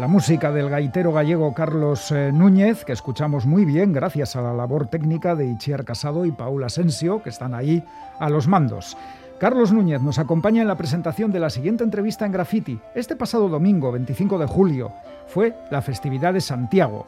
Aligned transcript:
La 0.00 0.08
música 0.08 0.50
del 0.50 0.70
gaitero 0.70 1.12
gallego 1.12 1.52
Carlos 1.52 2.10
eh, 2.10 2.32
Núñez, 2.32 2.86
que 2.86 2.92
escuchamos 2.94 3.44
muy 3.44 3.66
bien 3.66 3.92
gracias 3.92 4.34
a 4.34 4.40
la 4.40 4.54
labor 4.54 4.86
técnica 4.86 5.34
de 5.34 5.46
Ichier 5.46 5.84
Casado 5.84 6.24
y 6.24 6.32
Paula 6.32 6.68
Asensio, 6.68 7.22
que 7.22 7.28
están 7.28 7.52
ahí 7.52 7.84
a 8.18 8.30
los 8.30 8.48
mandos. 8.48 8.96
Carlos 9.38 9.74
Núñez 9.74 10.00
nos 10.00 10.18
acompaña 10.18 10.62
en 10.62 10.68
la 10.68 10.78
presentación 10.78 11.32
de 11.32 11.40
la 11.40 11.50
siguiente 11.50 11.84
entrevista 11.84 12.24
en 12.24 12.32
Graffiti. 12.32 12.80
Este 12.94 13.14
pasado 13.14 13.50
domingo, 13.50 13.92
25 13.92 14.38
de 14.38 14.46
julio, 14.46 14.90
fue 15.26 15.54
la 15.70 15.82
festividad 15.82 16.32
de 16.32 16.40
Santiago. 16.40 17.06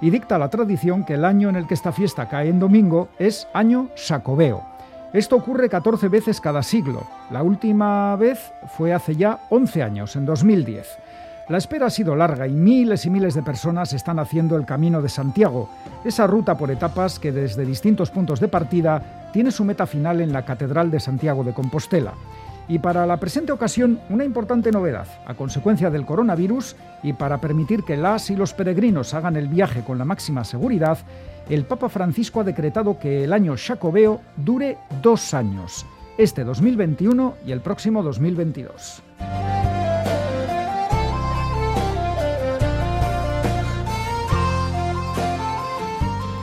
Y 0.00 0.10
dicta 0.10 0.36
la 0.36 0.50
tradición 0.50 1.04
que 1.04 1.14
el 1.14 1.24
año 1.24 1.48
en 1.48 1.54
el 1.54 1.68
que 1.68 1.74
esta 1.74 1.92
fiesta 1.92 2.28
cae 2.28 2.48
en 2.48 2.58
domingo 2.58 3.08
es 3.20 3.46
año 3.54 3.88
sacobeo. 3.94 4.64
Esto 5.12 5.36
ocurre 5.36 5.68
14 5.68 6.08
veces 6.08 6.40
cada 6.40 6.64
siglo. 6.64 7.06
La 7.30 7.44
última 7.44 8.16
vez 8.16 8.52
fue 8.76 8.92
hace 8.92 9.14
ya 9.14 9.46
11 9.48 9.82
años, 9.84 10.16
en 10.16 10.26
2010. 10.26 10.98
La 11.52 11.58
espera 11.58 11.84
ha 11.84 11.90
sido 11.90 12.16
larga 12.16 12.46
y 12.46 12.52
miles 12.52 13.04
y 13.04 13.10
miles 13.10 13.34
de 13.34 13.42
personas 13.42 13.92
están 13.92 14.18
haciendo 14.18 14.56
el 14.56 14.64
Camino 14.64 15.02
de 15.02 15.10
Santiago, 15.10 15.68
esa 16.02 16.26
ruta 16.26 16.56
por 16.56 16.70
etapas 16.70 17.18
que 17.18 17.30
desde 17.30 17.66
distintos 17.66 18.10
puntos 18.10 18.40
de 18.40 18.48
partida 18.48 19.28
tiene 19.34 19.50
su 19.50 19.62
meta 19.62 19.86
final 19.86 20.22
en 20.22 20.32
la 20.32 20.46
Catedral 20.46 20.90
de 20.90 20.98
Santiago 20.98 21.44
de 21.44 21.52
Compostela. 21.52 22.14
Y 22.68 22.78
para 22.78 23.04
la 23.04 23.18
presente 23.18 23.52
ocasión, 23.52 24.00
una 24.08 24.24
importante 24.24 24.72
novedad, 24.72 25.06
a 25.26 25.34
consecuencia 25.34 25.90
del 25.90 26.06
coronavirus 26.06 26.74
y 27.02 27.12
para 27.12 27.38
permitir 27.38 27.84
que 27.84 27.98
las 27.98 28.30
y 28.30 28.36
los 28.36 28.54
peregrinos 28.54 29.12
hagan 29.12 29.36
el 29.36 29.48
viaje 29.48 29.82
con 29.82 29.98
la 29.98 30.06
máxima 30.06 30.44
seguridad, 30.44 30.96
el 31.50 31.66
Papa 31.66 31.90
Francisco 31.90 32.40
ha 32.40 32.44
decretado 32.44 32.98
que 32.98 33.24
el 33.24 33.32
año 33.34 33.56
Jacobeo 33.58 34.22
dure 34.38 34.78
dos 35.02 35.34
años, 35.34 35.84
este 36.16 36.44
2021 36.44 37.34
y 37.44 37.52
el 37.52 37.60
próximo 37.60 38.02
2022. 38.02 39.02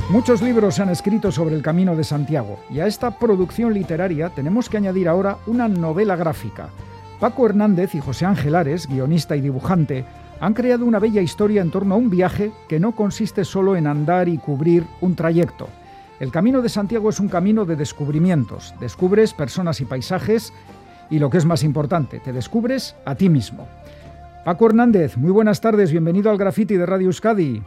Muchos 0.09 0.41
libros 0.41 0.73
se 0.73 0.81
han 0.81 0.89
escrito 0.89 1.31
sobre 1.31 1.53
el 1.53 1.61
Camino 1.61 1.95
de 1.95 2.03
Santiago 2.03 2.59
y 2.71 2.79
a 2.79 2.88
esta 2.88 3.11
producción 3.11 3.75
literaria 3.75 4.31
tenemos 4.31 4.67
que 4.67 4.77
añadir 4.77 5.07
ahora 5.07 5.38
una 5.45 5.67
novela 5.67 6.15
gráfica. 6.15 6.69
Paco 7.19 7.45
Hernández 7.45 7.93
y 7.93 7.99
José 7.99 8.25
Ángel 8.25 8.55
Ares, 8.55 8.87
guionista 8.87 9.35
y 9.35 9.41
dibujante, 9.41 10.05
han 10.39 10.55
creado 10.55 10.85
una 10.85 10.97
bella 10.97 11.21
historia 11.21 11.61
en 11.61 11.69
torno 11.69 11.93
a 11.93 11.97
un 11.99 12.09
viaje 12.09 12.52
que 12.67 12.80
no 12.80 12.95
consiste 12.95 13.45
solo 13.45 13.75
en 13.75 13.85
andar 13.85 14.27
y 14.30 14.39
cubrir 14.39 14.83
un 14.99 15.15
trayecto. 15.15 15.69
El 16.19 16.31
Camino 16.31 16.63
de 16.63 16.69
Santiago 16.69 17.11
es 17.11 17.19
un 17.19 17.30
camino 17.30 17.65
de 17.65 17.75
descubrimientos. 17.75 18.73
Descubres 18.80 19.35
personas 19.35 19.80
y 19.80 19.85
paisajes 19.85 20.53
y 21.11 21.19
lo 21.19 21.30
que 21.30 21.37
es 21.37 21.45
más 21.45 21.63
importante, 21.63 22.19
te 22.19 22.33
descubres 22.33 22.95
a 23.05 23.13
ti 23.13 23.30
mismo. 23.30 23.67
Paco 24.43 24.65
Hernández, 24.65 25.17
muy 25.17 25.30
buenas 25.30 25.61
tardes, 25.61 25.91
bienvenido 25.91 26.31
al 26.31 26.37
Graffiti 26.39 26.77
de 26.77 26.87
Radio 26.87 27.07
Euskadi. 27.07 27.61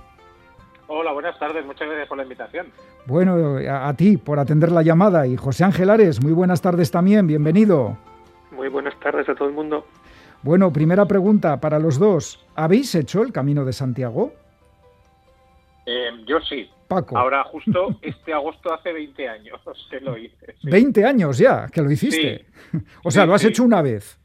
Hola, 0.94 1.12
buenas 1.12 1.38
tardes, 1.38 1.64
muchas 1.64 1.88
gracias 1.88 2.06
por 2.06 2.18
la 2.18 2.24
invitación. 2.24 2.66
Bueno, 3.06 3.56
a, 3.70 3.94
ti 3.94 4.18
por 4.18 4.38
atender 4.38 4.70
la 4.70 4.82
llamada 4.82 5.26
y 5.26 5.38
José 5.38 5.64
Ángel 5.64 5.88
Ares, 5.88 6.22
muy 6.22 6.34
buenas 6.34 6.60
tardes 6.60 6.90
también, 6.90 7.26
bienvenido. 7.26 7.96
Muy 8.50 8.68
buenas 8.68 9.00
tardes 9.00 9.26
a 9.26 9.34
todo 9.34 9.48
el 9.48 9.54
mundo. 9.54 9.86
Bueno, 10.42 10.70
primera 10.70 11.06
pregunta 11.06 11.58
para 11.58 11.78
los 11.78 11.98
dos. 11.98 12.44
¿Habéis 12.56 12.94
hecho 12.94 13.22
el 13.22 13.32
Camino 13.32 13.64
de 13.64 13.72
Santiago? 13.72 14.34
Eh, 15.86 16.10
yo 16.26 16.38
sí. 16.40 16.68
Paco. 16.88 17.16
Ahora 17.16 17.42
justo 17.50 17.98
este 18.02 18.34
agosto 18.34 18.74
hace 18.74 18.92
20 18.92 19.28
años 19.30 19.60
que 19.90 19.98
lo 19.98 20.18
hice. 20.18 20.56
20 20.62 21.06
años 21.06 21.38
ya 21.38 21.68
que 21.72 21.80
lo 21.80 21.90
hiciste. 21.90 22.44
o 23.02 23.10
sea, 23.10 23.24
lo 23.24 23.32
has 23.32 23.44
hecho 23.46 23.64
una 23.64 23.80
vez. 23.80 24.20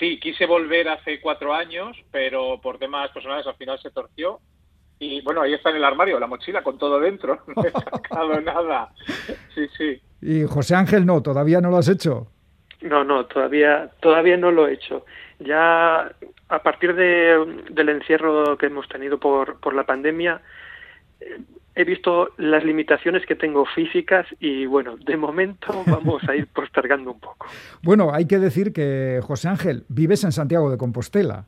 Sí, 0.00 0.18
quise 0.18 0.44
volver 0.46 0.88
hace 0.88 1.20
cuatro 1.20 1.54
años, 1.54 1.96
pero 2.10 2.60
por 2.60 2.78
temas 2.78 3.12
personales 3.12 3.46
al 3.46 3.54
final 3.54 3.78
se 3.80 3.92
torció 3.92 4.40
y 4.98 5.20
bueno, 5.22 5.42
ahí 5.42 5.54
está 5.54 5.70
en 5.70 5.76
el 5.76 5.84
armario, 5.84 6.18
la 6.18 6.26
mochila 6.26 6.62
con 6.62 6.78
todo 6.78 7.00
dentro. 7.00 7.40
No 7.56 7.64
he 7.64 7.70
sacado 7.70 8.40
nada. 8.40 8.90
Sí, 9.54 9.66
sí. 9.76 10.00
Y 10.20 10.44
José 10.44 10.74
Ángel, 10.74 11.04
no, 11.06 11.22
todavía 11.22 11.60
no 11.60 11.70
lo 11.70 11.78
has 11.78 11.88
hecho. 11.88 12.28
No, 12.80 13.04
no, 13.04 13.26
todavía, 13.26 13.90
todavía 14.00 14.36
no 14.36 14.50
lo 14.50 14.68
he 14.68 14.74
hecho. 14.74 15.04
Ya 15.38 16.12
a 16.48 16.62
partir 16.62 16.94
de, 16.94 17.62
del 17.70 17.88
encierro 17.88 18.56
que 18.56 18.66
hemos 18.66 18.88
tenido 18.88 19.18
por, 19.18 19.58
por 19.60 19.74
la 19.74 19.84
pandemia, 19.84 20.40
eh, 21.20 21.40
he 21.74 21.84
visto 21.84 22.30
las 22.36 22.64
limitaciones 22.64 23.26
que 23.26 23.34
tengo 23.34 23.64
físicas 23.66 24.26
y 24.38 24.66
bueno, 24.66 24.96
de 24.96 25.16
momento 25.16 25.82
vamos 25.86 26.22
a 26.28 26.36
ir 26.36 26.46
postergando 26.48 27.12
un 27.12 27.20
poco. 27.20 27.46
Bueno, 27.82 28.12
hay 28.12 28.26
que 28.26 28.38
decir 28.38 28.72
que, 28.72 29.20
José 29.22 29.48
Ángel, 29.48 29.84
vives 29.88 30.24
en 30.24 30.32
Santiago 30.32 30.70
de 30.70 30.78
Compostela. 30.78 31.46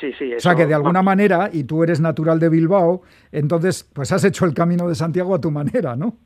Sí, 0.00 0.12
sí. 0.18 0.34
o 0.34 0.40
sea 0.40 0.54
que 0.54 0.66
de 0.66 0.74
alguna 0.74 1.02
manera, 1.02 1.50
y 1.52 1.64
tú 1.64 1.82
eres 1.82 2.00
natural 2.00 2.38
de 2.38 2.48
Bilbao, 2.48 3.02
entonces 3.30 3.88
pues 3.92 4.10
has 4.12 4.24
hecho 4.24 4.44
el 4.44 4.54
camino 4.54 4.88
de 4.88 4.94
Santiago 4.94 5.34
a 5.34 5.40
tu 5.40 5.50
manera, 5.50 5.96
¿no? 5.96 6.16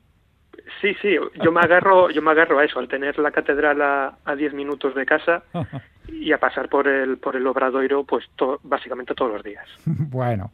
Sí, 0.80 0.94
sí, 1.00 1.16
yo 1.42 1.52
me 1.52 1.60
agarro, 1.60 2.10
yo 2.10 2.20
me 2.22 2.32
agarro 2.32 2.58
a 2.58 2.64
eso, 2.64 2.78
al 2.78 2.88
tener 2.88 3.18
la 3.18 3.30
catedral 3.30 3.80
a 3.80 4.36
10 4.36 4.52
minutos 4.52 4.94
de 4.94 5.06
casa 5.06 5.42
y 6.08 6.32
a 6.32 6.38
pasar 6.38 6.68
por 6.68 6.86
el, 6.88 7.18
por 7.18 7.36
el 7.36 7.46
Obradoiro, 7.46 8.04
pues 8.04 8.24
básicamente 8.62 9.14
todos 9.14 9.32
los 9.32 9.42
días. 9.42 9.66
bueno. 9.86 10.50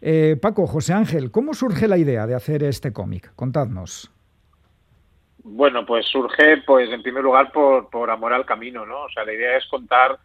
Eh, 0.00 0.36
Paco, 0.40 0.66
José 0.66 0.92
Ángel, 0.92 1.30
¿cómo 1.30 1.54
surge 1.54 1.88
la 1.88 1.96
idea 1.96 2.26
de 2.26 2.34
hacer 2.34 2.62
este 2.62 2.92
cómic? 2.92 3.32
Contadnos. 3.34 4.10
Bueno, 5.42 5.86
pues 5.86 6.06
surge, 6.06 6.58
pues 6.66 6.90
en 6.90 7.02
primer 7.02 7.22
lugar, 7.22 7.52
por, 7.52 7.88
por 7.88 8.10
amor 8.10 8.32
al 8.32 8.44
camino, 8.44 8.84
¿no? 8.84 9.04
O 9.04 9.08
sea, 9.10 9.24
la 9.24 9.32
idea 9.32 9.56
es 9.56 9.66
contar 9.66 10.18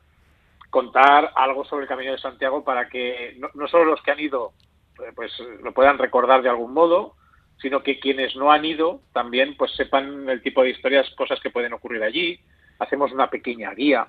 contar 0.69 1.31
algo 1.35 1.65
sobre 1.65 1.83
el 1.83 1.89
Camino 1.89 2.11
de 2.11 2.19
Santiago 2.19 2.63
para 2.63 2.89
que 2.89 3.39
no, 3.53 3.67
solo 3.67 3.85
los 3.85 4.01
que 4.01 4.11
han 4.11 4.19
ido 4.19 4.53
eh, 4.99 5.11
pues 5.15 5.31
lo 5.63 5.73
puedan 5.73 5.97
recordar 5.97 6.41
de 6.41 6.49
algún 6.49 6.73
modo, 6.73 7.15
sino 7.61 7.81
que 7.81 7.99
quienes 7.99 8.35
no 8.35 8.51
han 8.51 8.65
ido 8.65 9.01
también 9.13 9.55
pues 9.57 9.71
sepan 9.75 10.29
el 10.29 10.41
tipo 10.41 10.63
de 10.63 10.69
historias, 10.69 11.09
cosas 11.15 11.39
que 11.39 11.49
pueden 11.49 11.73
ocurrir 11.73 12.03
allí. 12.03 12.39
Hacemos 12.79 13.11
una 13.11 13.29
pequeña 13.29 13.73
guía, 13.73 14.07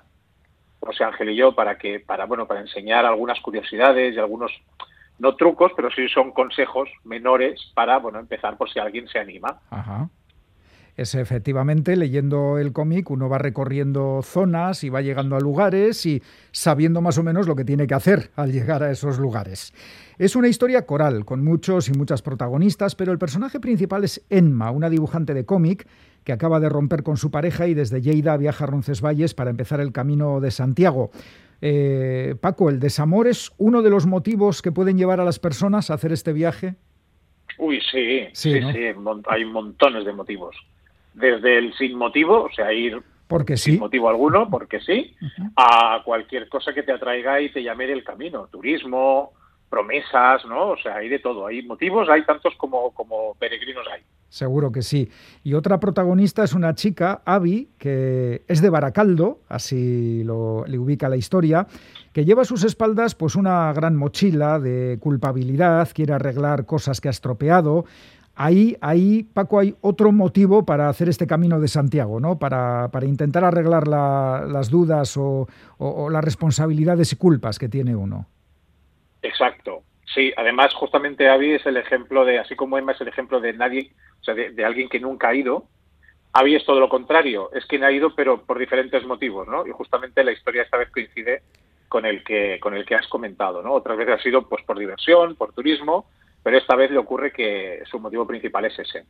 José 0.79 1.03
Ángel 1.03 1.31
y 1.31 1.35
yo, 1.35 1.53
para 1.53 1.77
que 1.77 1.99
para 1.99 2.25
bueno 2.25 2.47
para 2.47 2.61
enseñar 2.61 3.05
algunas 3.05 3.39
curiosidades 3.41 4.15
y 4.15 4.19
algunos 4.19 4.51
no 5.19 5.35
trucos, 5.35 5.71
pero 5.75 5.91
sí 5.91 6.07
son 6.09 6.31
consejos 6.31 6.89
menores 7.03 7.71
para 7.73 7.97
bueno 7.97 8.19
empezar 8.19 8.57
por 8.57 8.69
si 8.69 8.79
alguien 8.79 9.07
se 9.07 9.19
anima. 9.19 9.61
Ajá 9.69 10.09
es 10.97 11.15
efectivamente 11.15 11.95
leyendo 11.95 12.57
el 12.57 12.73
cómic 12.73 13.09
uno 13.09 13.29
va 13.29 13.37
recorriendo 13.37 14.21
zonas 14.23 14.83
y 14.83 14.89
va 14.89 15.01
llegando 15.01 15.35
a 15.35 15.39
lugares 15.39 16.05
y 16.05 16.21
sabiendo 16.51 17.01
más 17.01 17.17
o 17.17 17.23
menos 17.23 17.47
lo 17.47 17.55
que 17.55 17.65
tiene 17.65 17.87
que 17.87 17.93
hacer 17.93 18.31
al 18.35 18.51
llegar 18.51 18.83
a 18.83 18.91
esos 18.91 19.17
lugares. 19.17 19.73
Es 20.17 20.35
una 20.35 20.47
historia 20.47 20.85
coral, 20.85 21.25
con 21.25 21.43
muchos 21.43 21.89
y 21.89 21.93
muchas 21.93 22.21
protagonistas, 22.21 22.95
pero 22.95 23.11
el 23.11 23.17
personaje 23.17 23.59
principal 23.59 24.03
es 24.03 24.23
Enma, 24.29 24.71
una 24.71 24.89
dibujante 24.89 25.33
de 25.33 25.45
cómic 25.45 25.87
que 26.23 26.33
acaba 26.33 26.59
de 26.59 26.69
romper 26.69 27.03
con 27.03 27.17
su 27.17 27.31
pareja 27.31 27.67
y 27.67 27.73
desde 27.73 28.01
Lleida 28.01 28.37
viaja 28.37 28.65
a 28.65 28.67
Roncesvalles 28.67 29.33
para 29.33 29.49
empezar 29.49 29.79
el 29.79 29.91
camino 29.91 30.39
de 30.39 30.51
Santiago. 30.51 31.09
Eh, 31.61 32.35
Paco, 32.39 32.69
¿el 32.69 32.79
desamor 32.79 33.27
es 33.27 33.51
uno 33.57 33.81
de 33.81 33.89
los 33.89 34.05
motivos 34.05 34.61
que 34.61 34.71
pueden 34.71 34.97
llevar 34.97 35.19
a 35.19 35.25
las 35.25 35.39
personas 35.39 35.89
a 35.89 35.95
hacer 35.95 36.11
este 36.11 36.33
viaje? 36.33 36.75
Uy, 37.57 37.79
sí, 37.91 38.27
sí, 38.33 38.59
sí, 38.59 38.79
hay 39.27 39.45
montones 39.45 40.05
de 40.05 40.13
motivos 40.13 40.55
desde 41.13 41.57
el 41.57 41.73
sin 41.73 41.97
motivo, 41.97 42.43
o 42.43 42.51
sea, 42.51 42.73
ir 42.73 43.01
porque 43.27 43.55
sin 43.55 43.79
motivo 43.79 44.09
alguno, 44.09 44.49
porque 44.49 44.81
sí, 44.81 45.15
a 45.55 46.01
cualquier 46.03 46.49
cosa 46.49 46.73
que 46.73 46.83
te 46.83 46.91
atraiga 46.91 47.39
y 47.39 47.49
te 47.49 47.63
llame 47.63 47.87
del 47.87 48.03
camino, 48.03 48.47
turismo, 48.51 49.31
promesas, 49.69 50.45
¿no? 50.45 50.71
O 50.71 50.77
sea, 50.77 50.97
hay 50.97 51.07
de 51.07 51.19
todo, 51.19 51.47
hay 51.47 51.63
motivos, 51.63 52.09
hay 52.09 52.25
tantos 52.25 52.53
como, 52.57 52.91
como 52.91 53.33
peregrinos 53.39 53.87
hay. 53.91 54.01
Seguro 54.27 54.69
que 54.71 54.81
sí. 54.81 55.09
Y 55.45 55.53
otra 55.53 55.79
protagonista 55.79 56.43
es 56.43 56.53
una 56.53 56.75
chica, 56.75 57.21
Abby, 57.23 57.69
que 57.77 58.43
es 58.49 58.61
de 58.61 58.69
Baracaldo, 58.69 59.39
así 59.47 60.23
lo, 60.25 60.65
le 60.67 60.77
ubica 60.77 61.07
la 61.07 61.15
historia, 61.15 61.67
que 62.11 62.25
lleva 62.25 62.41
a 62.41 62.45
sus 62.45 62.65
espaldas 62.65 63.15
pues 63.15 63.35
una 63.35 63.71
gran 63.71 63.95
mochila 63.95 64.59
de 64.59 64.97
culpabilidad, 64.99 65.89
quiere 65.93 66.13
arreglar 66.13 66.65
cosas 66.65 66.99
que 66.99 67.07
ha 67.07 67.11
estropeado, 67.11 67.85
Ahí, 68.35 68.77
ahí, 68.81 69.23
Paco, 69.23 69.59
hay 69.59 69.75
otro 69.81 70.11
motivo 70.11 70.65
para 70.65 70.87
hacer 70.87 71.09
este 71.09 71.27
camino 71.27 71.59
de 71.59 71.67
Santiago, 71.67 72.19
¿no? 72.19 72.39
Para, 72.39 72.89
para 72.91 73.05
intentar 73.05 73.43
arreglar 73.43 73.87
las 73.87 74.69
dudas 74.69 75.17
o, 75.17 75.47
las 76.09 76.23
responsabilidades 76.23 77.11
y 77.13 77.17
culpas 77.17 77.59
que 77.59 77.67
tiene 77.67 77.95
uno. 77.95 78.25
Exacto. 79.21 79.83
Sí, 80.13 80.33
además, 80.35 80.73
justamente 80.73 81.29
Avi 81.29 81.53
es 81.53 81.65
el 81.65 81.77
ejemplo 81.77 82.25
de, 82.25 82.39
así 82.39 82.55
como 82.55 82.77
Emma 82.77 82.93
es 82.93 83.01
el 83.01 83.07
ejemplo 83.07 83.39
de 83.39 83.53
nadie, 83.53 83.91
o 84.21 84.23
sea, 84.23 84.33
de, 84.33 84.65
alguien 84.65 84.89
que 84.89 84.99
nunca 84.99 85.29
ha 85.29 85.35
ido. 85.35 85.65
Avi 86.33 86.55
es 86.55 86.65
todo 86.65 86.79
lo 86.79 86.89
contrario, 86.89 87.49
es 87.53 87.65
quien 87.65 87.83
ha 87.83 87.91
ido, 87.91 88.15
pero 88.15 88.41
por 88.43 88.57
diferentes 88.57 89.05
motivos, 89.05 89.47
¿no? 89.47 89.67
Y 89.67 89.71
justamente 89.71 90.23
la 90.23 90.31
historia 90.31 90.63
esta 90.63 90.77
vez 90.77 90.89
coincide 90.89 91.43
con 91.89 92.05
el 92.05 92.23
que, 92.23 92.59
con 92.61 92.73
el 92.73 92.85
que 92.85 92.95
has 92.95 93.07
comentado, 93.07 93.61
¿no? 93.61 93.73
Otras 93.73 93.97
veces 93.97 94.19
ha 94.19 94.23
sido, 94.23 94.47
pues, 94.47 94.63
por 94.63 94.79
diversión, 94.79 95.35
por 95.35 95.53
turismo, 95.53 96.05
pero 96.43 96.57
esta 96.57 96.75
vez 96.75 96.89
le 96.91 96.97
ocurre 96.97 97.31
que 97.31 97.83
su 97.89 97.99
motivo 97.99 98.25
principal 98.25 98.65
es 98.65 98.79
ese. 98.79 99.05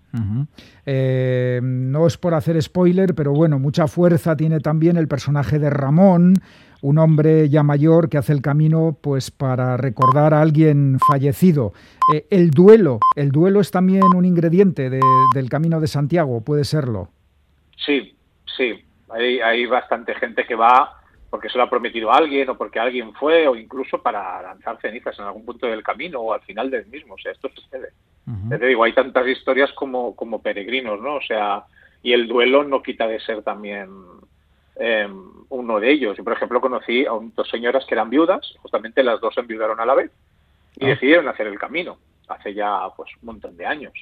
Eh, 0.85 1.59
no 1.63 2.07
es 2.07 2.17
por 2.17 2.33
hacer 2.33 2.61
spoiler, 2.61 3.15
pero 3.15 3.31
bueno, 3.31 3.57
mucha 3.57 3.87
fuerza 3.87 4.35
tiene 4.35 4.59
también 4.59 4.97
el 4.97 5.07
personaje 5.07 5.57
de 5.57 5.69
Ramón, 5.69 6.35
un 6.81 6.97
hombre 6.97 7.47
ya 7.47 7.63
mayor 7.63 8.09
que 8.09 8.17
hace 8.17 8.33
el 8.33 8.41
camino 8.41 8.97
pues 8.99 9.31
para 9.31 9.77
recordar 9.77 10.33
a 10.33 10.41
alguien 10.41 10.97
fallecido. 11.07 11.73
Eh, 12.13 12.25
el 12.29 12.51
duelo, 12.51 12.99
el 13.15 13.31
duelo 13.31 13.61
es 13.61 13.71
también 13.71 14.03
un 14.15 14.25
ingrediente 14.25 14.89
del 14.89 15.49
Camino 15.49 15.79
de 15.79 15.87
Santiago, 15.87 16.41
puede 16.41 16.65
serlo. 16.65 17.09
Sí, 17.77 18.13
sí, 18.57 18.83
hay, 19.09 19.39
hay 19.39 19.65
bastante 19.67 20.15
gente 20.15 20.45
que 20.45 20.55
va 20.55 21.00
porque 21.31 21.49
se 21.49 21.57
lo 21.57 21.63
ha 21.63 21.69
prometido 21.69 22.11
a 22.11 22.17
alguien 22.17 22.47
o 22.49 22.57
porque 22.57 22.79
alguien 22.79 23.13
fue 23.13 23.47
o 23.47 23.55
incluso 23.55 24.01
para 24.01 24.41
lanzar 24.43 24.79
cenizas 24.81 25.17
en 25.17 25.25
algún 25.25 25.45
punto 25.45 25.65
del 25.65 25.81
camino 25.81 26.19
o 26.19 26.33
al 26.33 26.41
final 26.41 26.69
del 26.69 26.85
mismo. 26.85 27.15
O 27.15 27.17
sea, 27.17 27.31
esto 27.31 27.49
sucede. 27.55 27.89
Te 28.49 28.67
digo, 28.67 28.83
hay 28.83 28.93
tantas 28.93 29.27
historias 29.27 29.71
como, 29.73 30.15
como 30.15 30.41
peregrinos, 30.41 31.01
¿no? 31.01 31.15
O 31.15 31.21
sea, 31.21 31.63
y 32.03 32.13
el 32.13 32.27
duelo 32.27 32.63
no 32.63 32.83
quita 32.83 33.07
de 33.07 33.19
ser 33.21 33.41
también 33.43 33.89
em, 34.75 35.23
uno 35.49 35.79
de 35.79 35.91
ellos. 35.91 36.17
Yo, 36.17 36.23
por 36.23 36.33
ejemplo, 36.33 36.61
conocí 36.61 37.05
a 37.05 37.11
dos 37.35 37.49
señoras 37.49 37.85
que 37.85 37.95
eran 37.95 38.09
viudas, 38.09 38.53
justamente 38.61 39.03
las 39.03 39.19
dos 39.19 39.37
enviudaron 39.37 39.79
a 39.79 39.85
la 39.85 39.95
vez 39.95 40.11
y 40.75 40.85
ah. 40.85 40.89
decidieron 40.89 41.27
hacer 41.27 41.47
el 41.47 41.57
camino 41.57 41.97
hace 42.27 42.53
ya 42.53 42.89
pues 42.95 43.09
un 43.21 43.27
montón 43.27 43.55
de 43.57 43.65
años. 43.65 43.93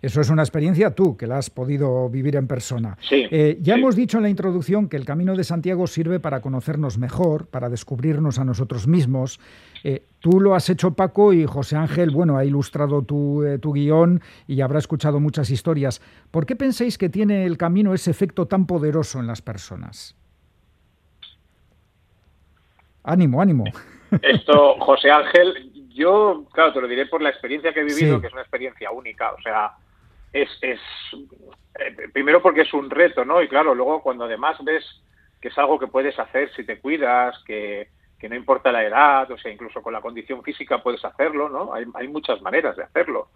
Eso 0.00 0.20
es 0.20 0.30
una 0.30 0.42
experiencia 0.42 0.94
tú, 0.94 1.16
que 1.16 1.26
la 1.26 1.38
has 1.38 1.50
podido 1.50 2.08
vivir 2.08 2.36
en 2.36 2.46
persona. 2.46 2.96
Sí, 3.00 3.26
eh, 3.30 3.58
ya 3.60 3.74
hemos 3.74 3.96
dicho 3.96 4.18
en 4.18 4.22
la 4.22 4.28
introducción 4.28 4.88
que 4.88 4.96
el 4.96 5.04
Camino 5.04 5.34
de 5.34 5.42
Santiago 5.42 5.88
sirve 5.88 6.20
para 6.20 6.40
conocernos 6.40 6.98
mejor, 6.98 7.48
para 7.48 7.68
descubrirnos 7.68 8.38
a 8.38 8.44
nosotros 8.44 8.86
mismos. 8.86 9.40
Eh, 9.82 10.04
tú 10.20 10.40
lo 10.40 10.54
has 10.54 10.70
hecho, 10.70 10.92
Paco, 10.92 11.32
y 11.32 11.46
José 11.46 11.76
Ángel, 11.76 12.10
bueno, 12.10 12.36
ha 12.36 12.44
ilustrado 12.44 13.02
tu, 13.02 13.42
eh, 13.42 13.58
tu 13.58 13.72
guion 13.72 14.20
y 14.46 14.60
habrá 14.60 14.78
escuchado 14.78 15.18
muchas 15.18 15.50
historias. 15.50 16.00
¿Por 16.30 16.46
qué 16.46 16.54
pensáis 16.54 16.96
que 16.96 17.08
tiene 17.08 17.44
el 17.44 17.58
camino 17.58 17.92
ese 17.92 18.12
efecto 18.12 18.46
tan 18.46 18.66
poderoso 18.66 19.18
en 19.18 19.26
las 19.26 19.42
personas? 19.42 20.14
Ánimo, 23.02 23.42
ánimo. 23.42 23.64
Esto, 24.22 24.76
José 24.78 25.10
Ángel, 25.10 25.72
yo, 25.92 26.44
claro, 26.52 26.72
te 26.72 26.80
lo 26.80 26.86
diré 26.86 27.06
por 27.06 27.20
la 27.20 27.30
experiencia 27.30 27.72
que 27.72 27.80
he 27.80 27.84
vivido, 27.84 28.20
que 28.20 28.28
es 28.28 28.32
una 28.32 28.42
experiencia 28.42 28.90
única. 28.92 29.32
O 29.32 29.42
sea, 29.42 29.72
es, 30.32 30.48
es 30.60 30.80
eh, 31.78 32.08
primero 32.12 32.42
porque 32.42 32.62
es 32.62 32.72
un 32.74 32.90
reto, 32.90 33.24
¿no? 33.24 33.42
Y 33.42 33.48
claro, 33.48 33.74
luego 33.74 34.02
cuando 34.02 34.24
además 34.24 34.56
ves 34.64 34.84
que 35.40 35.48
es 35.48 35.58
algo 35.58 35.78
que 35.78 35.86
puedes 35.86 36.18
hacer 36.18 36.50
si 36.54 36.64
te 36.64 36.80
cuidas, 36.80 37.36
que, 37.44 37.88
que 38.18 38.28
no 38.28 38.34
importa 38.34 38.72
la 38.72 38.84
edad, 38.84 39.30
o 39.30 39.38
sea, 39.38 39.52
incluso 39.52 39.82
con 39.82 39.92
la 39.92 40.00
condición 40.00 40.42
física 40.42 40.82
puedes 40.82 41.04
hacerlo, 41.04 41.48
¿no? 41.48 41.72
Hay, 41.72 41.84
hay 41.94 42.08
muchas 42.08 42.42
maneras 42.42 42.76
de 42.76 42.82
hacerlo, 42.82 43.28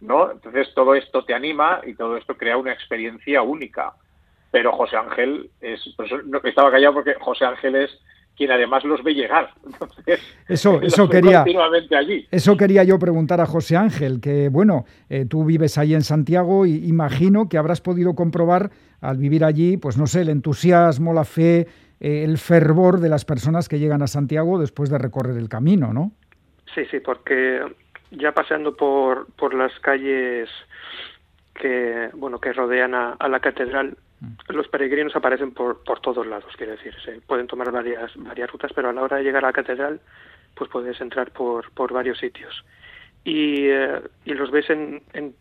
¿no? 0.00 0.32
Entonces 0.32 0.72
todo 0.74 0.94
esto 0.94 1.24
te 1.24 1.34
anima 1.34 1.80
y 1.84 1.94
todo 1.94 2.16
esto 2.16 2.36
crea 2.36 2.56
una 2.56 2.72
experiencia 2.72 3.42
única. 3.42 3.94
Pero 4.50 4.72
José 4.72 4.96
Ángel 4.96 5.50
es, 5.60 5.80
pues, 5.96 6.10
estaba 6.44 6.70
callado 6.70 6.94
porque 6.94 7.14
José 7.14 7.44
Ángel 7.44 7.74
es 7.76 8.00
quien 8.36 8.50
además 8.50 8.84
los 8.84 9.02
ve 9.02 9.14
llegar. 9.14 9.50
eso, 10.48 10.80
eso 10.82 11.08
quería, 11.08 11.44
allí. 11.96 12.26
eso 12.30 12.56
quería 12.56 12.84
yo 12.84 12.98
preguntar 12.98 13.40
a 13.40 13.46
José 13.46 13.76
Ángel, 13.76 14.20
que 14.20 14.48
bueno, 14.48 14.84
eh, 15.08 15.26
tú 15.28 15.44
vives 15.44 15.78
ahí 15.78 15.94
en 15.94 16.02
Santiago 16.02 16.66
y 16.66 16.86
imagino 16.86 17.48
que 17.48 17.58
habrás 17.58 17.80
podido 17.80 18.14
comprobar 18.14 18.70
al 19.00 19.18
vivir 19.18 19.44
allí, 19.44 19.76
pues 19.76 19.98
no 19.98 20.06
sé, 20.06 20.22
el 20.22 20.28
entusiasmo, 20.28 21.12
la 21.12 21.24
fe, 21.24 21.66
eh, 22.00 22.24
el 22.24 22.38
fervor 22.38 23.00
de 23.00 23.08
las 23.08 23.24
personas 23.24 23.68
que 23.68 23.78
llegan 23.78 24.02
a 24.02 24.06
Santiago 24.06 24.58
después 24.58 24.90
de 24.90 24.98
recorrer 24.98 25.36
el 25.36 25.48
camino, 25.48 25.92
¿no? 25.92 26.12
Sí, 26.74 26.84
sí, 26.90 27.00
porque 27.00 27.60
ya 28.10 28.32
paseando 28.32 28.76
por, 28.76 29.26
por 29.34 29.54
las 29.54 29.78
calles 29.80 30.48
que 31.54 32.08
bueno 32.14 32.40
que 32.40 32.52
rodean 32.52 32.94
a 32.94 33.28
la 33.28 33.38
catedral 33.38 33.96
los 34.54 34.68
peregrinos 34.68 35.14
aparecen 35.16 35.52
por, 35.52 35.82
por 35.84 36.00
todos 36.00 36.26
lados, 36.26 36.52
quiero 36.56 36.72
decir, 36.72 36.94
se 37.04 37.20
pueden 37.20 37.46
tomar 37.46 37.70
varias, 37.70 38.12
varias 38.16 38.50
rutas, 38.50 38.72
pero 38.74 38.88
a 38.88 38.92
la 38.92 39.02
hora 39.02 39.18
de 39.18 39.24
llegar 39.24 39.44
a 39.44 39.48
la 39.48 39.52
catedral, 39.52 40.00
pues 40.54 40.70
puedes 40.70 41.00
entrar 41.00 41.30
por, 41.32 41.70
por 41.72 41.92
varios 41.92 42.18
sitios. 42.18 42.64
Y, 43.24 43.68
eh, 43.68 44.00
y 44.24 44.34
los 44.34 44.50
ves 44.50 44.70
en, 44.70 45.02
en, 45.12 45.34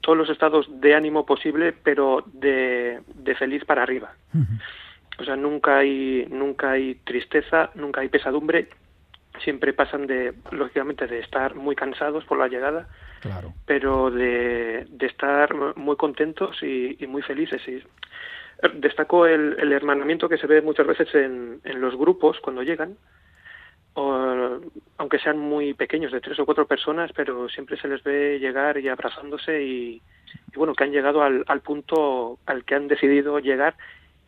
todos 0.00 0.16
los 0.16 0.30
estados 0.30 0.66
de 0.80 0.94
ánimo 0.94 1.26
posible, 1.26 1.72
pero 1.72 2.24
de, 2.32 3.00
de 3.14 3.34
feliz 3.34 3.64
para 3.64 3.82
arriba. 3.82 4.14
O 5.18 5.24
sea, 5.24 5.34
nunca 5.34 5.78
hay, 5.78 6.26
nunca 6.30 6.70
hay 6.70 6.94
tristeza, 7.04 7.70
nunca 7.74 8.00
hay 8.00 8.08
pesadumbre, 8.08 8.68
siempre 9.42 9.72
pasan 9.72 10.06
de, 10.06 10.34
lógicamente, 10.52 11.06
de 11.06 11.18
estar 11.18 11.54
muy 11.56 11.74
cansados 11.74 12.24
por 12.24 12.38
la 12.38 12.48
llegada, 12.48 12.88
claro. 13.20 13.52
pero 13.66 14.10
de, 14.10 14.86
de 14.88 15.06
estar 15.06 15.52
muy 15.76 15.96
contentos 15.96 16.62
y, 16.62 16.96
y 17.02 17.06
muy 17.06 17.22
felices. 17.22 17.60
Y 17.66 17.82
Destaco 18.74 19.26
el, 19.26 19.56
el, 19.58 19.72
hermanamiento 19.72 20.28
que 20.28 20.38
se 20.38 20.46
ve 20.46 20.62
muchas 20.62 20.86
veces 20.86 21.12
en, 21.14 21.60
en 21.64 21.80
los 21.80 21.96
grupos 21.96 22.38
cuando 22.40 22.62
llegan, 22.62 22.96
o, 23.94 24.60
aunque 24.98 25.18
sean 25.18 25.38
muy 25.38 25.74
pequeños, 25.74 26.12
de 26.12 26.20
tres 26.20 26.38
o 26.38 26.46
cuatro 26.46 26.66
personas, 26.66 27.10
pero 27.12 27.48
siempre 27.48 27.76
se 27.76 27.88
les 27.88 28.02
ve 28.04 28.38
llegar 28.38 28.78
y 28.78 28.88
abrazándose 28.88 29.62
y, 29.62 30.00
y 30.52 30.56
bueno, 30.56 30.74
que 30.74 30.84
han 30.84 30.92
llegado 30.92 31.22
al, 31.22 31.44
al 31.48 31.60
punto 31.60 32.38
al 32.46 32.64
que 32.64 32.74
han 32.74 32.88
decidido 32.88 33.38
llegar, 33.40 33.74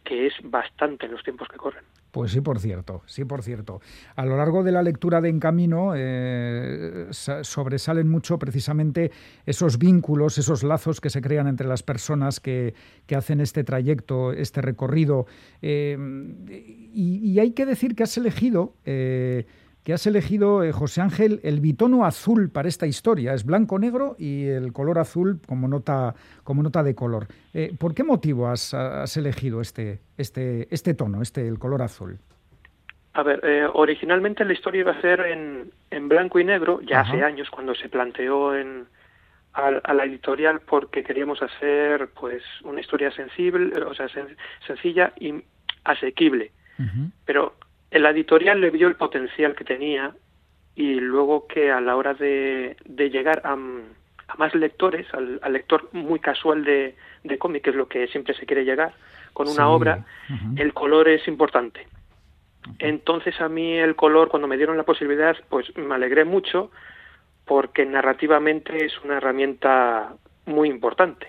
que 0.02 0.26
es 0.26 0.34
bastante 0.42 1.06
en 1.06 1.12
los 1.12 1.22
tiempos 1.22 1.48
que 1.48 1.56
corren. 1.56 1.84
Pues 2.14 2.30
sí, 2.30 2.40
por 2.40 2.60
cierto, 2.60 3.02
sí, 3.06 3.24
por 3.24 3.42
cierto. 3.42 3.80
A 4.14 4.24
lo 4.24 4.36
largo 4.36 4.62
de 4.62 4.70
la 4.70 4.84
lectura 4.84 5.20
de 5.20 5.30
En 5.30 5.40
Camino 5.40 5.94
eh, 5.96 7.08
sobresalen 7.10 8.08
mucho 8.08 8.38
precisamente 8.38 9.10
esos 9.44 9.78
vínculos, 9.78 10.38
esos 10.38 10.62
lazos 10.62 11.00
que 11.00 11.10
se 11.10 11.20
crean 11.20 11.48
entre 11.48 11.66
las 11.66 11.82
personas 11.82 12.38
que, 12.38 12.72
hacen 13.16 13.40
este 13.40 13.64
trayecto, 13.64 14.30
este 14.30 14.62
recorrido. 14.62 15.26
Eh, 15.60 15.98
y, 16.94 17.36
hay 17.40 17.50
que 17.50 17.66
decir 17.66 17.96
que 17.96 18.04
has 18.04 18.16
elegido... 18.16 18.74
Eh, 18.84 19.44
que 19.84 19.92
has 19.92 20.06
elegido, 20.06 20.64
eh, 20.64 20.72
José 20.72 21.02
Ángel, 21.02 21.40
el 21.44 21.60
bitono 21.60 22.06
azul 22.06 22.50
para 22.50 22.68
esta 22.68 22.86
historia. 22.86 23.34
Es 23.34 23.44
blanco-negro 23.44 24.16
y 24.18 24.46
el 24.46 24.72
color 24.72 24.98
azul 24.98 25.40
como 25.46 25.68
nota, 25.68 26.14
como 26.42 26.62
nota 26.62 26.82
de 26.82 26.94
color. 26.94 27.26
Eh, 27.52 27.74
¿Por 27.78 27.94
qué 27.94 28.02
motivo 28.02 28.48
has, 28.48 28.72
elegido 29.16 29.60
este, 29.60 30.00
este, 30.16 30.66
este 30.70 30.94
tono, 30.94 31.20
este, 31.20 31.46
el 31.46 31.58
color 31.58 31.82
azul? 31.82 32.18
A 33.12 33.22
ver, 33.22 33.40
eh, 33.44 33.68
originalmente 33.72 34.44
la 34.44 34.54
historia 34.54 34.80
iba 34.80 34.92
a 34.92 35.00
ser 35.02 35.20
en, 35.20 35.70
en 35.90 36.08
blanco 36.08 36.40
y 36.40 36.44
negro, 36.44 36.80
ya 36.80 37.00
hace 37.00 37.22
años, 37.22 37.48
cuando 37.50 37.74
se 37.74 37.88
planteó 37.88 38.56
en, 38.56 38.86
a, 39.52 39.70
la 39.70 40.04
editorial, 40.04 40.60
porque 40.60 41.04
queríamos 41.04 41.42
hacer 41.42 42.08
pues 42.08 42.42
una 42.64 42.80
historia 42.80 43.12
sensible, 43.12 43.70
o 43.82 43.94
sea, 43.94 44.08
sencilla 44.66 45.12
y 45.20 45.44
asequible. 45.84 46.50
Pero 47.24 47.54
el 47.94 48.04
editorial 48.06 48.60
le 48.60 48.70
vio 48.70 48.88
el 48.88 48.96
potencial 48.96 49.54
que 49.54 49.62
tenía 49.62 50.12
y 50.74 50.94
luego 50.94 51.46
que 51.46 51.70
a 51.70 51.80
la 51.80 51.94
hora 51.94 52.12
de, 52.12 52.76
llegar 52.84 53.40
a, 53.44 53.54
más 53.54 54.54
lectores, 54.56 55.06
al, 55.14 55.40
lector 55.52 55.88
muy 55.92 56.18
casual 56.18 56.64
de, 56.64 56.96
de 57.22 57.38
cómic, 57.38 57.62
que 57.62 57.70
es 57.70 57.76
lo 57.76 57.86
que 57.86 58.08
siempre 58.08 58.34
se 58.34 58.46
quiere 58.46 58.64
llegar, 58.64 58.94
con 59.32 59.48
una 59.48 59.68
obra, 59.68 60.04
el 60.56 60.74
color 60.74 61.08
es 61.08 61.28
importante. 61.28 61.86
Entonces 62.80 63.40
a 63.40 63.48
mí 63.48 63.74
el 63.74 63.94
color, 63.94 64.28
cuando 64.28 64.48
me 64.48 64.56
dieron 64.56 64.76
la 64.76 64.82
posibilidad, 64.82 65.36
pues 65.48 65.66
me 65.76 65.94
alegré 65.94 66.24
mucho 66.24 66.72
porque 67.44 67.86
narrativamente 67.86 68.86
es 68.86 68.92
una 69.04 69.18
herramienta 69.18 70.14
muy 70.46 70.68
importante. 70.68 71.28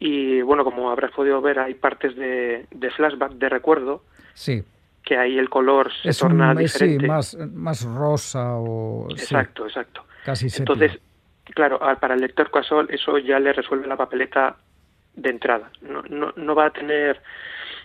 Y 0.00 0.42
bueno, 0.42 0.64
como 0.64 0.90
habrás 0.90 1.12
podido 1.12 1.40
ver, 1.40 1.60
hay 1.60 1.74
partes 1.74 2.16
de, 2.16 2.66
de 2.72 2.90
flashback, 2.90 3.34
de 3.34 3.48
recuerdo, 3.48 4.02
sí 4.34 4.64
que 5.06 5.16
ahí 5.16 5.38
el 5.38 5.48
color 5.48 5.92
se 6.02 6.12
torna 6.12 6.52
diferente. 6.52 7.04
Sí, 7.04 7.08
más, 7.08 7.36
más 7.54 7.84
rosa 7.84 8.56
o... 8.56 9.06
Exacto, 9.08 9.64
exacto. 9.64 10.04
Casi 10.24 10.48
Entonces, 10.58 10.98
claro, 11.44 11.78
para 12.00 12.14
el 12.14 12.20
lector 12.20 12.50
casual 12.50 12.88
eso 12.90 13.16
ya 13.18 13.38
le 13.38 13.52
resuelve 13.52 13.86
la 13.86 13.96
papeleta 13.96 14.56
de 15.14 15.30
entrada. 15.30 15.70
No, 15.80 16.02
no, 16.10 16.32
no 16.34 16.54
va 16.56 16.66
a 16.66 16.70
tener 16.70 17.22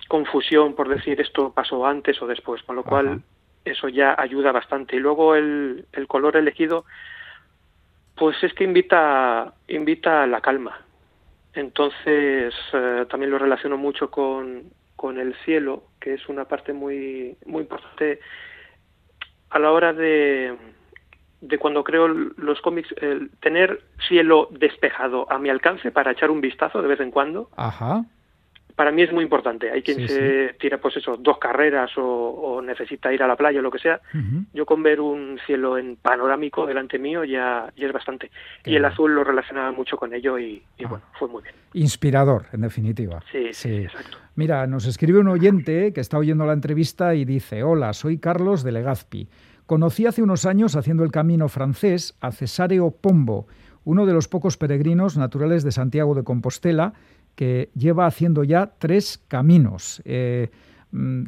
confusión 0.07 0.73
por 0.73 0.89
decir 0.89 1.21
esto 1.21 1.53
pasó 1.53 1.85
antes 1.85 2.19
o 2.23 2.27
después, 2.27 2.63
con 2.63 2.75
lo 2.75 2.83
cual 2.83 3.21
eso 3.65 3.87
ya 3.87 4.15
ayuda 4.17 4.51
bastante. 4.51 4.95
Y 4.95 4.99
luego 4.99 5.35
el, 5.35 5.85
el 5.93 6.07
color 6.07 6.37
elegido, 6.37 6.85
pues 8.15 8.35
es 8.43 8.51
que 8.55 8.63
invita, 8.63 9.53
invita 9.67 10.23
a 10.23 10.27
la 10.27 10.41
calma. 10.41 10.79
Entonces, 11.53 12.55
eh, 12.73 13.05
también 13.11 13.29
lo 13.29 13.37
relaciono 13.37 13.77
mucho 13.77 14.09
con, 14.09 14.71
con 15.01 15.17
el 15.17 15.34
cielo, 15.43 15.81
que 16.00 16.13
es 16.13 16.29
una 16.29 16.46
parte 16.46 16.74
muy, 16.74 17.36
muy 17.48 17.63
importante 17.63 18.20
a 19.50 19.58
la 19.58 19.72
hora 19.72 19.93
de, 19.93 20.55
de 21.41 21.58
cuando 21.58 21.84
creo 21.84 22.08
los 22.08 22.62
cómics, 22.62 22.93
el 23.01 23.31
tener 23.39 23.81
cielo 24.08 24.48
despejado 24.51 25.25
a 25.31 25.39
mi 25.39 25.50
alcance 25.50 25.89
para 25.89 26.12
echar 26.12 26.29
un 26.29 26.39
vistazo 26.39 26.84
de 26.84 26.88
vez 26.88 27.00
en 27.00 27.10
cuando. 27.10 27.50
Ajá. 27.58 28.05
Para 28.81 28.91
mí 28.91 29.03
es 29.03 29.13
muy 29.13 29.23
importante. 29.23 29.69
Hay 29.69 29.83
quien 29.83 30.07
se 30.07 30.55
tira, 30.59 30.79
pues 30.79 30.97
eso, 30.97 31.15
dos 31.15 31.38
carreras 31.38 31.91
o, 31.97 32.59
necesita 32.65 33.13
ir 33.13 33.21
a 33.21 33.27
la 33.27 33.35
playa 33.35 33.59
o 33.59 33.61
lo 33.61 33.69
que 33.69 33.77
sea. 33.77 34.01
Yo 34.55 34.65
con 34.65 34.81
ver 34.81 35.00
un 35.00 35.39
cielo 35.45 35.77
en 35.77 35.97
panorámico 35.97 36.65
delante 36.65 36.97
mío 36.97 37.23
ya, 37.23 37.71
ya 37.77 37.85
es 37.85 37.93
bastante. 37.93 38.31
y 38.65 38.75
el 38.75 38.83
azul 38.83 39.13
lo 39.13 39.23
relacionaba 39.23 39.71
mucho 39.71 39.97
con 39.97 40.15
ello 40.15 40.39
y, 40.39 40.63
ah. 40.83 40.88
bueno, 40.89 41.05
fue 41.19 41.27
muy 41.27 41.43
bien. 41.43 41.53
Inspirador, 41.73 42.47
en 42.53 42.61
definitiva. 42.61 43.21
Sí, 43.31 43.50
sí, 43.51 43.83
exacto. 43.83 44.17
Mira, 44.33 44.65
nos 44.65 44.88
escribe 44.88 45.19
un 45.19 45.27
oyente 45.27 45.93
que 45.93 46.01
está 46.01 46.17
oyendo 46.17 46.47
la 46.47 46.53
entrevista 46.53 47.13
y 47.13 47.23
dice, 47.23 47.61
hola, 47.61 47.93
soy 47.93 48.17
Carlos 48.17 48.63
de 48.63 48.71
Legazpi. 48.71 49.29
Conocí 49.67 50.07
hace 50.07 50.23
unos 50.23 50.47
años, 50.47 50.75
haciendo 50.75 51.03
el 51.03 51.11
camino 51.11 51.50
francés, 51.50 52.17
a 52.19 52.31
Cesáreo 52.31 52.89
Pombo, 52.89 53.45
uno 53.83 54.07
de 54.07 54.13
los 54.13 54.27
pocos 54.27 54.57
peregrinos 54.57 55.17
naturales 55.17 55.63
de 55.63 55.71
Santiago 55.71 56.15
de 56.15 56.23
Compostela, 56.23 56.93
que 57.35 57.69
lleva 57.75 58.05
haciendo 58.05 58.43
ya 58.43 58.71
tres 58.77 59.17
caminos. 59.27 60.01
Eh, 60.05 60.50
mm, 60.91 61.23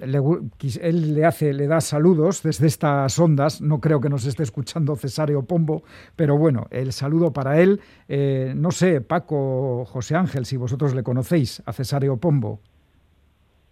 él 0.82 1.16
le 1.16 1.26
hace, 1.26 1.54
le 1.54 1.68
da 1.68 1.82
saludos 1.82 2.44
desde 2.44 2.68
estas 2.68 3.18
ondas. 3.20 3.62
No 3.62 3.80
creo 3.80 4.02
que 4.02 4.10
nos 4.10 4.26
esté 4.26 4.44
escuchando 4.44 4.96
Cesáreo 4.96 5.44
Pombo, 5.44 5.84
pero 6.16 6.38
bueno, 6.38 6.68
el 6.72 6.94
saludo 6.94 7.34
para 7.34 7.62
él. 7.62 7.82
Eh, 8.08 8.54
no 8.56 8.72
sé, 8.72 9.02
Paco, 9.02 9.86
José 9.86 10.16
Ángel, 10.16 10.46
si 10.46 10.58
vosotros 10.58 10.94
le 10.94 11.04
conocéis 11.04 11.62
a 11.66 11.74
Cesáreo 11.74 12.18
Pombo. 12.18 12.60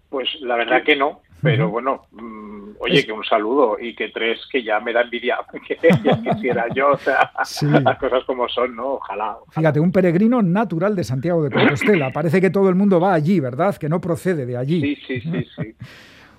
Pues 0.09 0.27
la 0.41 0.57
verdad 0.57 0.83
que 0.83 0.95
no, 0.95 1.21
pero 1.41 1.69
bueno, 1.69 2.03
mm, 2.11 2.71
oye, 2.79 3.05
que 3.05 3.11
un 3.11 3.23
saludo 3.23 3.77
y 3.79 3.95
que 3.95 4.09
tres 4.09 4.39
que 4.51 4.63
ya 4.63 4.79
me 4.79 4.93
da 4.93 5.01
envidia 5.01 5.37
que 5.67 5.77
ya 6.03 6.21
quisiera 6.21 6.65
yo, 6.73 6.91
o 6.91 6.97
sea, 6.97 7.31
las 7.83 7.97
cosas 7.97 8.23
como 8.25 8.47
son, 8.49 8.75
¿no? 8.75 8.93
Ojalá, 8.93 9.37
Fíjate, 9.49 9.79
un 9.79 9.91
peregrino 9.91 10.41
natural 10.41 10.95
de 10.95 11.03
Santiago 11.03 11.43
de 11.43 11.51
Compostela. 11.51 12.11
Parece 12.11 12.41
que 12.41 12.49
todo 12.49 12.69
el 12.69 12.75
mundo 12.75 12.99
va 12.99 13.13
allí, 13.13 13.39
¿verdad? 13.39 13.75
Que 13.77 13.89
no 13.89 14.01
procede 14.01 14.45
de 14.45 14.57
allí. 14.57 14.81
Sí, 14.81 14.95
sí, 15.07 15.21
sí, 15.21 15.47
sí. 15.55 15.75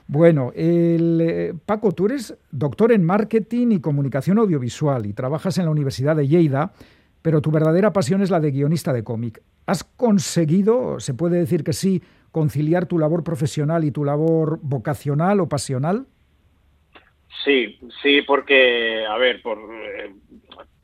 Bueno, 0.08 0.52
el, 0.54 1.20
eh, 1.22 1.54
Paco, 1.64 1.92
tú 1.92 2.04
eres 2.04 2.36
doctor 2.50 2.92
en 2.92 3.02
marketing 3.02 3.68
y 3.70 3.80
comunicación 3.80 4.36
audiovisual 4.38 5.06
y 5.06 5.14
trabajas 5.14 5.56
en 5.56 5.64
la 5.64 5.70
Universidad 5.70 6.16
de 6.16 6.28
Lleida, 6.28 6.72
pero 7.22 7.40
tu 7.40 7.50
verdadera 7.50 7.94
pasión 7.94 8.20
es 8.20 8.28
la 8.28 8.40
de 8.40 8.50
guionista 8.50 8.92
de 8.92 9.04
cómic. 9.04 9.42
¿Has 9.64 9.84
conseguido, 9.84 11.00
se 11.00 11.14
puede 11.14 11.38
decir 11.38 11.64
que 11.64 11.72
sí, 11.72 12.02
conciliar 12.32 12.86
tu 12.86 12.98
labor 12.98 13.22
profesional 13.22 13.84
y 13.84 13.92
tu 13.92 14.04
labor 14.04 14.58
vocacional 14.62 15.40
o 15.40 15.48
pasional? 15.48 16.06
Sí, 17.44 17.78
sí, 18.02 18.22
porque, 18.22 19.06
a 19.06 19.16
ver, 19.18 19.40
por, 19.42 19.58
eh, 19.58 20.12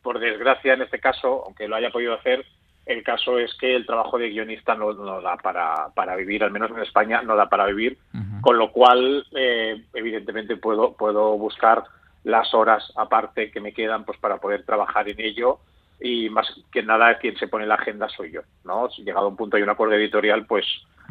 por 0.02 0.18
desgracia 0.20 0.74
en 0.74 0.82
este 0.82 1.00
caso, 1.00 1.42
aunque 1.44 1.68
lo 1.68 1.76
haya 1.76 1.90
podido 1.90 2.14
hacer, 2.14 2.44
el 2.86 3.02
caso 3.02 3.38
es 3.38 3.54
que 3.60 3.74
el 3.74 3.84
trabajo 3.84 4.18
de 4.18 4.30
guionista 4.30 4.74
no, 4.74 4.94
da 5.20 5.36
para, 5.36 5.88
para, 5.94 6.16
vivir, 6.16 6.42
al 6.42 6.50
menos 6.50 6.70
en 6.70 6.80
España 6.80 7.20
no 7.22 7.36
da 7.36 7.48
para 7.48 7.66
vivir, 7.66 7.98
con 8.40 8.56
lo 8.56 8.72
cual, 8.72 9.26
eh, 9.36 9.84
evidentemente, 9.92 10.56
puedo, 10.56 10.94
puedo 10.94 11.36
buscar 11.36 11.84
las 12.24 12.54
horas 12.54 12.90
aparte 12.96 13.50
que 13.50 13.60
me 13.60 13.72
quedan 13.72 14.04
pues 14.04 14.18
para 14.18 14.38
poder 14.38 14.64
trabajar 14.64 15.08
en 15.08 15.20
ello 15.20 15.60
y 16.00 16.30
más 16.30 16.46
que 16.72 16.82
nada 16.82 17.18
quien 17.18 17.36
se 17.36 17.48
pone 17.48 17.66
la 17.66 17.74
agenda 17.74 18.08
soy 18.08 18.32
yo, 18.32 18.42
¿no? 18.64 18.88
Si 18.90 19.02
llegado 19.02 19.26
a 19.26 19.28
un 19.28 19.36
punto 19.36 19.56
hay 19.56 19.62
un 19.62 19.70
acuerdo 19.70 19.94
editorial, 19.94 20.46
pues 20.46 20.64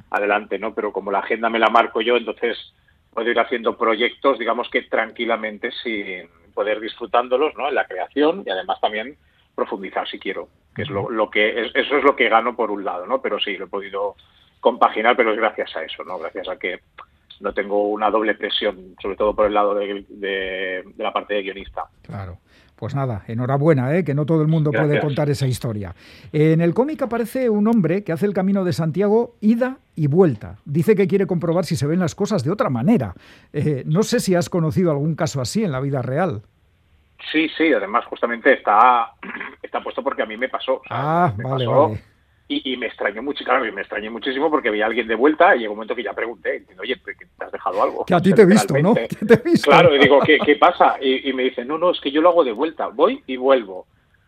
adelante, 0.09 0.59
¿no? 0.59 0.73
Pero 0.73 0.91
como 0.91 1.11
la 1.11 1.19
agenda 1.19 1.49
me 1.49 1.59
la 1.59 1.69
marco 1.69 2.01
yo, 2.01 2.17
entonces 2.17 2.57
puedo 3.13 3.29
ir 3.29 3.39
haciendo 3.39 3.77
proyectos, 3.77 4.39
digamos 4.39 4.69
que 4.69 4.83
tranquilamente, 4.83 5.71
sin 5.83 6.29
poder 6.53 6.79
disfrutándolos, 6.79 7.55
¿no? 7.55 7.67
En 7.69 7.75
la 7.75 7.85
creación 7.85 8.43
y 8.45 8.49
además 8.49 8.79
también 8.81 9.17
profundizar 9.55 10.07
si 10.07 10.19
quiero, 10.19 10.49
que 10.75 10.83
es 10.83 10.89
lo, 10.89 11.09
lo 11.09 11.29
que 11.29 11.71
eso 11.73 11.97
es 11.97 12.03
lo 12.03 12.15
que 12.15 12.29
gano 12.29 12.55
por 12.55 12.69
un 12.71 12.83
lado, 12.83 13.05
¿no? 13.07 13.21
Pero 13.21 13.39
sí, 13.39 13.57
lo 13.57 13.65
he 13.65 13.69
podido 13.69 14.15
compaginar, 14.59 15.15
pero 15.15 15.31
es 15.31 15.37
gracias 15.37 15.75
a 15.75 15.83
eso, 15.83 16.03
¿no? 16.03 16.17
Gracias 16.19 16.47
a 16.47 16.57
que 16.57 16.79
no 17.39 17.53
tengo 17.53 17.87
una 17.89 18.09
doble 18.09 18.35
presión, 18.35 18.95
sobre 19.01 19.15
todo 19.15 19.35
por 19.35 19.47
el 19.47 19.53
lado 19.53 19.75
de, 19.75 20.05
de 20.09 20.83
la 20.97 21.13
parte 21.13 21.35
de 21.35 21.43
guionista. 21.43 21.85
Claro. 22.03 22.37
Pues 22.77 22.93
nada, 22.93 23.23
enhorabuena, 23.27 23.95
¿eh? 23.95 24.03
que 24.03 24.13
no 24.13 24.27
todo 24.27 24.43
el 24.43 24.47
mundo 24.47 24.71
puede 24.71 24.99
contar 24.99 25.31
esa 25.31 25.47
historia. 25.47 25.95
En 26.31 26.61
el 26.61 26.75
cómic 26.75 27.01
aparece 27.01 27.49
un 27.49 27.67
hombre 27.67 28.03
que 28.03 28.11
hace 28.11 28.27
el 28.27 28.35
camino 28.35 28.63
de 28.63 28.71
Santiago 28.71 29.35
ida 29.41 29.79
y 29.95 30.05
vuelta. 30.05 30.57
Dice 30.63 30.95
que 30.95 31.07
quiere 31.07 31.25
comprobar 31.25 31.65
si 31.65 31.75
se 31.75 31.87
ven 31.87 31.99
las 31.99 32.13
cosas 32.13 32.43
de 32.43 32.51
otra 32.51 32.69
manera. 32.69 33.15
Eh, 33.51 33.81
no 33.87 34.03
sé 34.03 34.19
si 34.19 34.35
has 34.35 34.47
conocido 34.47 34.91
algún 34.91 35.15
caso 35.15 35.41
así 35.41 35.63
en 35.63 35.71
la 35.71 35.79
vida 35.79 36.03
real. 36.03 36.43
Sí, 37.31 37.49
sí, 37.57 37.73
además 37.73 38.05
justamente 38.05 38.53
está, 38.53 39.13
está 39.63 39.81
puesto 39.81 40.03
porque 40.03 40.21
a 40.21 40.27
mí 40.27 40.37
me 40.37 40.47
pasó. 40.47 40.81
ah, 40.91 41.33
vale, 41.35 41.65
vale 41.65 41.99
y, 42.49 42.77
me 42.77 42.87
extrañó 42.87 43.21
mucho, 43.21 43.43
claro, 43.43 43.69
me 43.73 43.81
extrañó 43.81 44.09
muchísimo 44.09 44.49
porque 44.49 44.69
veía 44.69 44.85
a 44.85 44.87
alguien 44.87 45.07
de 45.07 45.15
vuelta 45.15 45.53
y 45.53 45.59
llegó 45.59 45.73
un 45.73 45.79
momento 45.79 45.95
que 45.95 46.03
ya 46.03 46.13
pregunté, 46.13 46.65
oye, 46.79 46.95
¿te 46.95 47.43
has 47.43 47.51
dejado 47.51 47.83
algo? 47.83 48.05
Que 48.05 48.13
a 48.13 48.21
ti 48.21 48.33
te 48.33 48.43
he 48.43 48.45
visto, 48.45 48.77
¿no? 48.77 48.93
te 49.27 49.33
he 49.33 49.41
visto? 49.43 49.69
Claro, 49.69 49.93
y 49.93 49.99
digo, 49.99 50.19
¿qué, 50.21 50.55
pasa? 50.55 50.95
Y, 51.01 51.33
me 51.33 51.43
dice, 51.43 51.65
no, 51.65 51.77
no, 51.77 51.91
es 51.91 51.99
que 51.99 52.09
yo 52.09 52.21
lo 52.21 52.29
hago 52.29 52.45
de 52.45 52.53
vuelta, 52.53 52.87
voy 52.87 53.21
y 53.27 53.35
vuelvo. 53.35 53.87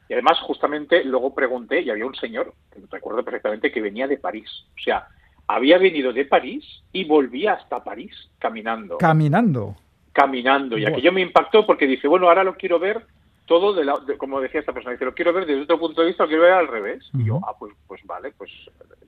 Y 0.10 0.14
además, 0.14 0.38
justamente, 0.42 1.04
luego 1.06 1.34
pregunté 1.34 1.82
y 1.82 1.90
había 1.90 2.06
un 2.06 2.16
señor, 2.16 2.54
que 2.74 2.82
recuerdo 2.92 3.24
perfectamente, 3.24 3.72
que 3.72 3.80
venía 3.80 4.08
de 4.08 4.18
París. 4.18 4.50
O 4.76 4.84
sea, 4.84 5.08
había 5.48 5.78
venido 5.78 6.12
de 6.12 6.26
París 6.26 6.66
y 6.92 7.06
volvía 7.06 7.54
hasta 7.54 7.84
París 7.84 8.12
caminando. 8.38 8.98
Caminando. 8.98 9.78
Caminando. 10.12 10.78
Y 10.78 10.86
aquello 10.86 11.14
me 11.14 11.22
impactó 11.22 11.66
porque 11.66 11.88
dice, 11.88 12.08
bueno, 12.08 12.28
ahora 12.28 12.44
lo 12.44 12.56
quiero 12.56 12.80
ver 12.80 13.06
todo, 13.50 13.74
de, 13.74 13.84
la, 13.84 14.00
como 14.18 14.40
decía 14.40 14.60
esta 14.60 14.72
persona, 14.72 14.94
dice, 14.94 15.06
lo 15.06 15.16
quiero 15.16 15.34
ver 15.34 15.48
desde 15.48 15.64
otro 15.64 15.80
punto 15.80 16.02
de 16.02 16.08
vista, 16.08 16.24
lo 16.24 16.30
quiero 16.30 16.44
ver 16.44 16.54
al 16.54 16.68
revés. 16.68 17.10
Y 17.14 17.26
yo, 17.26 17.42
ah, 17.46 17.54
pues, 17.58 17.74
pues 17.88 18.00
vale, 18.06 18.32
pues 18.38 18.52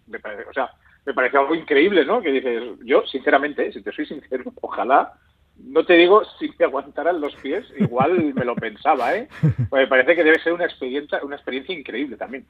me 0.07 0.19
parece, 0.19 0.49
o 0.49 0.53
sea, 0.53 0.71
me 1.05 1.13
parece 1.13 1.37
algo 1.37 1.53
increíble, 1.53 2.03
¿no? 2.03 2.21
Que 2.21 2.31
dices, 2.31 2.63
yo, 2.83 3.05
sinceramente, 3.05 3.71
si 3.71 3.83
te 3.83 3.91
soy 3.91 4.07
sincero, 4.07 4.51
ojalá 4.61 5.13
no 5.57 5.85
te 5.85 5.93
digo 5.93 6.21
si 6.39 6.49
me 6.59 6.65
aguantaran 6.65 7.21
los 7.21 7.35
pies, 7.35 7.65
igual 7.77 8.33
me 8.35 8.45
lo 8.45 8.55
pensaba, 8.55 9.15
¿eh? 9.15 9.27
Pues 9.69 9.83
me 9.83 9.87
parece 9.87 10.15
que 10.15 10.23
debe 10.23 10.39
ser 10.39 10.53
una 10.53 10.65
experiencia, 10.65 11.19
una 11.23 11.35
experiencia 11.35 11.77
increíble 11.77 12.17
también. 12.17 12.45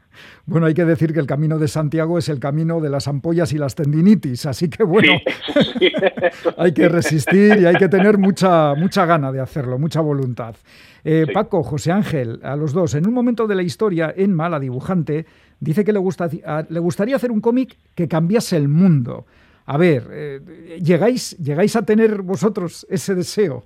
Bueno, 0.45 0.67
hay 0.67 0.73
que 0.73 0.85
decir 0.85 1.13
que 1.13 1.19
el 1.19 1.27
camino 1.27 1.59
de 1.59 1.67
Santiago 1.67 2.17
es 2.17 2.29
el 2.29 2.39
camino 2.39 2.79
de 2.79 2.89
las 2.89 3.07
ampollas 3.07 3.53
y 3.53 3.57
las 3.57 3.75
tendinitis, 3.75 4.45
así 4.45 4.69
que 4.69 4.83
bueno, 4.83 5.13
hay 6.57 6.73
que 6.73 6.89
resistir 6.89 7.57
y 7.59 7.65
hay 7.65 7.75
que 7.75 7.89
tener 7.89 8.17
mucha, 8.17 8.73
mucha 8.75 9.05
gana 9.05 9.31
de 9.31 9.39
hacerlo, 9.39 9.77
mucha 9.77 10.01
voluntad. 10.01 10.55
Eh, 11.03 11.25
Paco, 11.33 11.63
José 11.63 11.91
Ángel, 11.91 12.39
a 12.43 12.55
los 12.55 12.73
dos, 12.73 12.93
en 12.95 13.07
un 13.07 13.13
momento 13.13 13.47
de 13.47 13.55
la 13.55 13.63
historia, 13.63 14.13
Enma, 14.15 14.49
la 14.49 14.59
dibujante, 14.59 15.25
dice 15.59 15.83
que 15.83 15.93
le, 15.93 15.99
gusta, 15.99 16.29
le 16.69 16.79
gustaría 16.79 17.15
hacer 17.15 17.31
un 17.31 17.41
cómic 17.41 17.75
que 17.95 18.07
cambiase 18.07 18.57
el 18.57 18.67
mundo. 18.67 19.25
A 19.65 19.77
ver, 19.77 20.07
eh, 20.11 20.79
¿llegáis, 20.81 21.37
¿llegáis 21.37 21.75
a 21.75 21.85
tener 21.85 22.21
vosotros 22.21 22.85
ese 22.89 23.15
deseo? 23.15 23.63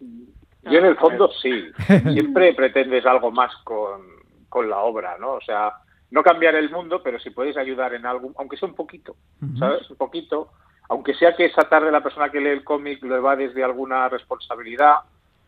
Yo 0.00 0.78
en 0.78 0.86
el 0.86 0.96
fondo 0.96 1.30
sí. 1.40 1.70
Siempre 2.12 2.54
pretendes 2.54 3.04
algo 3.06 3.30
más 3.30 3.54
con, 3.64 4.02
con, 4.48 4.70
la 4.70 4.78
obra, 4.78 5.16
¿no? 5.18 5.32
O 5.34 5.40
sea, 5.40 5.72
no 6.10 6.22
cambiar 6.22 6.54
el 6.54 6.70
mundo, 6.70 7.02
pero 7.02 7.18
si 7.18 7.30
puedes 7.30 7.56
ayudar 7.56 7.94
en 7.94 8.06
algo, 8.06 8.32
aunque 8.36 8.56
sea 8.56 8.68
un 8.68 8.74
poquito, 8.74 9.16
¿sabes? 9.58 9.90
Un 9.90 9.96
poquito. 9.96 10.50
Aunque 10.88 11.14
sea 11.14 11.34
que 11.34 11.46
esa 11.46 11.68
tarde 11.68 11.90
la 11.90 12.02
persona 12.02 12.30
que 12.30 12.40
lee 12.40 12.50
el 12.50 12.64
cómic 12.64 13.02
lo 13.02 13.22
va 13.22 13.34
desde 13.34 13.64
alguna 13.64 14.08
responsabilidad, 14.08 14.96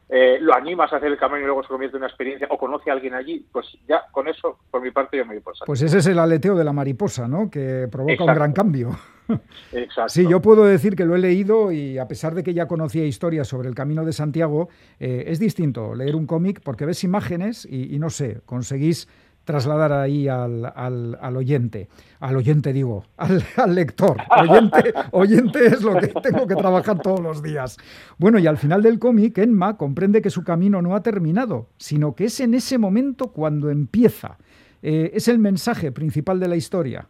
eh, 0.09 0.39
lo 0.41 0.55
animas 0.55 0.93
a 0.93 0.97
hacer 0.97 1.11
el 1.11 1.19
camino 1.19 1.41
y 1.41 1.45
luego 1.47 1.63
se 1.63 1.69
convierte 1.69 1.97
en 1.97 2.03
una 2.03 2.09
experiencia 2.09 2.47
o 2.51 2.59
conoce 2.59 2.91
a 2.91 2.93
alguien 2.93 3.15
allí, 3.15 3.47
pues 3.51 3.67
ya 3.89 4.03
con 4.13 4.29
eso, 4.29 4.59
por 4.71 4.83
mi 4.83 4.91
parte, 4.91 5.17
yo 5.17 5.25
me 5.25 5.41
por 5.41 5.55
Pues 5.65 5.83
ese 5.83 5.99
es 5.99 6.07
el 6.07 6.19
aleteo 6.19 6.55
de 6.55 6.65
la 6.65 6.73
mariposa, 6.73 7.27
¿no? 7.27 7.51
Que 7.51 7.89
provoca 7.91 8.25
un 8.25 8.35
gran 8.35 8.53
cambio. 8.53 8.91
Exacto. 9.73 10.11
Sí, 10.11 10.27
yo 10.29 10.43
puedo 10.43 10.65
decir 10.65 10.95
que 10.95 11.07
lo 11.07 11.17
he 11.17 11.19
leído 11.19 11.73
y 11.73 11.99
a 11.99 12.07
pesar 12.07 12.35
de 12.35 12.43
que 12.43 12.53
ya 12.53 12.69
conocía 12.69 13.05
historias 13.05 13.49
sobre 13.49 13.69
el 13.69 13.75
Camino 13.75 14.05
de 14.05 14.13
Santiago, 14.13 14.69
eh, 15.01 15.25
es 15.29 15.39
distinto 15.39 15.95
leer 15.95 16.17
un 16.17 16.27
cómic 16.27 16.61
porque 16.63 16.85
ves 16.85 17.03
imágenes 17.05 17.67
y 17.69 17.99
no 17.99 18.11
sé, 18.11 18.43
conseguís 18.45 19.09
trasladar 19.45 19.93
ahí 19.93 20.29
al, 20.29 20.65
al, 20.65 21.37
oyente. 21.37 21.89
Al 22.21 22.37
oyente 22.37 22.73
digo, 22.73 23.05
al, 23.17 23.43
lector. 23.75 24.17
Oyente, 24.37 24.95
oyente 25.13 25.67
es 25.67 25.83
lo 25.83 25.97
que 25.97 26.09
tengo 26.09 26.47
que 26.47 26.57
trabajar 26.57 26.99
todos 27.01 27.21
los 27.21 27.43
días. 27.43 27.77
Bueno, 28.19 28.39
y 28.39 28.47
al 28.47 28.57
final 28.57 28.83
del 28.83 28.99
cómic, 28.99 29.39
Enma 29.39 29.77
comprende 29.77 30.23
que 30.23 30.31
su 30.31 30.45
camino 30.45 30.83
no 30.83 30.95
ha 30.97 31.03
terminado, 31.03 31.69
sino 31.77 32.15
que 32.15 32.25
es 32.25 32.41
en 32.41 32.55
ese 32.55 32.79
momento 32.79 33.29
cuando 33.29 33.71
empieza. 33.71 34.39
Eh, 34.83 35.13
es 35.15 35.29
el 35.29 35.39
mensaje 35.39 35.93
principal 35.93 36.41
de 36.41 36.49
la 36.49 36.57
historia. 36.57 37.07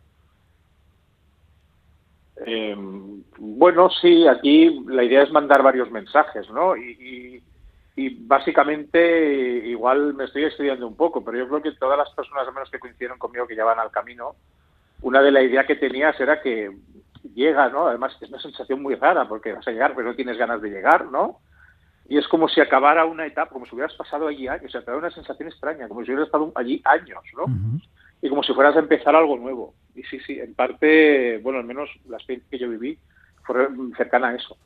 Em, 2.46 3.22
bueno, 3.38 3.88
sí, 3.90 4.26
aquí 4.26 4.84
la 4.86 5.02
idea 5.02 5.22
es 5.22 5.30
mandar 5.30 5.62
varios 5.62 5.90
mensajes, 5.90 6.48
¿no? 6.50 6.76
y 6.76 7.42
y 7.53 7.53
básicamente 7.96 9.62
igual 9.66 10.14
me 10.14 10.24
estoy 10.24 10.44
estudiando 10.44 10.86
un 10.86 10.96
poco, 10.96 11.24
pero 11.24 11.38
yo 11.38 11.48
creo 11.48 11.62
que 11.62 11.78
todas 11.78 11.96
las 11.96 12.10
personas 12.10 12.46
al 12.46 12.54
menos 12.54 12.70
que 12.70 12.80
coincidieron 12.80 13.18
conmigo 13.18 13.46
que 13.46 13.56
ya 13.56 13.64
van 13.64 13.78
al 13.78 13.90
camino, 13.90 14.34
una 15.02 15.22
de 15.22 15.30
las 15.30 15.44
ideas 15.44 15.66
que 15.66 15.76
tenías 15.76 16.18
era 16.18 16.40
que 16.40 16.76
llega, 17.34 17.68
¿no? 17.68 17.86
Además 17.86 18.16
es 18.20 18.28
una 18.28 18.40
sensación 18.40 18.82
muy 18.82 18.96
rara 18.96 19.28
porque 19.28 19.52
vas 19.52 19.66
a 19.66 19.70
llegar 19.70 19.94
pero 19.94 20.08
no 20.08 20.16
tienes 20.16 20.36
ganas 20.36 20.60
de 20.60 20.70
llegar, 20.70 21.06
¿no? 21.06 21.38
Y 22.08 22.18
es 22.18 22.28
como 22.28 22.48
si 22.48 22.60
acabara 22.60 23.06
una 23.06 23.26
etapa, 23.26 23.52
como 23.52 23.64
si 23.64 23.74
hubieras 23.74 23.94
pasado 23.94 24.26
allí 24.26 24.46
años, 24.46 24.66
o 24.66 24.68
sea, 24.68 24.82
te 24.82 24.90
da 24.90 24.96
una 24.96 25.10
sensación 25.10 25.48
extraña, 25.48 25.88
como 25.88 26.00
si 26.04 26.10
hubieras 26.10 26.26
estado 26.26 26.52
allí 26.54 26.82
años, 26.84 27.22
¿no? 27.36 27.46
y 28.24 28.28
como 28.30 28.42
si 28.42 28.54
fueras 28.54 28.74
a 28.74 28.78
empezar 28.78 29.14
algo 29.14 29.36
nuevo. 29.36 29.74
Y 29.94 30.02
sí, 30.04 30.18
sí, 30.20 30.40
en 30.40 30.54
parte, 30.54 31.38
bueno, 31.42 31.58
al 31.58 31.66
menos 31.66 31.90
la 32.08 32.16
experiencia 32.16 32.50
que 32.50 32.58
yo 32.58 32.70
viví 32.70 32.98
fue 33.42 33.68
cercana 33.98 34.28
a 34.28 34.34
eso. 34.34 34.56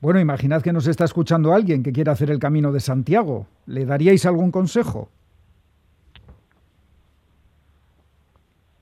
Bueno, 0.00 0.20
imaginad 0.20 0.62
que 0.62 0.72
nos 0.72 0.86
está 0.86 1.04
escuchando 1.04 1.54
alguien 1.54 1.82
que 1.82 1.92
quiera 1.92 2.12
hacer 2.12 2.30
el 2.30 2.38
camino 2.38 2.72
de 2.72 2.80
Santiago. 2.80 3.46
¿Le 3.66 3.86
daríais 3.86 4.26
algún 4.26 4.50
consejo? 4.50 5.08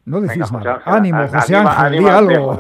No 0.05 0.21
decís 0.21 0.51
nada. 0.51 0.83
ánimo, 0.85 1.29
José 1.29 1.55
Ángel, 1.55 2.07
algo. 2.09 2.59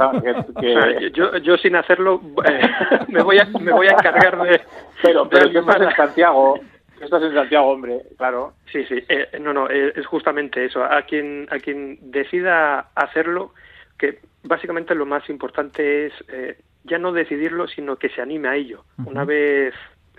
yo, 1.43 1.57
sin 1.57 1.75
hacerlo 1.75 2.21
me, 3.09 3.23
voy 3.23 3.39
a, 3.39 3.47
me 3.47 3.73
voy 3.73 3.89
a 3.89 3.93
encargar 3.93 4.41
de... 4.43 4.61
Pero, 5.03 5.29
pero 5.29 5.49
de 5.49 5.59
estás 5.59 5.81
en 5.81 5.97
Santiago, 5.97 6.61
estás 7.01 7.23
en 7.23 7.35
Santiago, 7.35 7.67
hombre, 7.67 8.03
claro. 8.17 8.55
Sí, 8.71 8.85
sí, 8.85 9.03
eh, 9.09 9.39
no, 9.41 9.53
no, 9.53 9.69
eh, 9.69 9.93
es 9.97 10.07
justamente 10.07 10.65
eso. 10.65 10.85
A 10.85 11.03
quien, 11.03 11.49
a 11.51 11.59
quien 11.59 11.99
decida 12.13 12.91
hacerlo, 12.95 13.53
que 13.99 14.21
básicamente 14.45 14.95
lo 14.95 15.05
más 15.05 15.29
importante 15.29 16.07
es 16.07 16.13
eh, 16.29 16.59
ya 16.85 16.99
no 16.99 17.12
decidirlo, 17.12 17.69
sino 17.69 17.97
que 17.97 18.09
se 18.09 18.23
anime 18.23 18.49
a 18.49 18.57
ello. 18.57 18.85
Una 19.05 19.25
vez 19.25 19.75